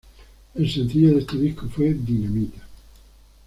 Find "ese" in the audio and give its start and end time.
1.19-1.37